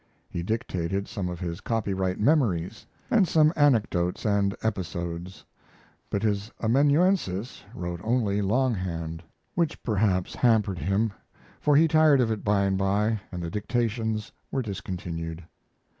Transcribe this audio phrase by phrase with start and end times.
[0.31, 5.45] He dictated some of his copyright memories, and some anecdotes and episodes;
[6.09, 9.21] but his amanuensis wrote only longhand,
[9.53, 11.13] which perhaps hampered him,
[11.59, 15.43] for he tired of it by and by and the dictations were discontinued.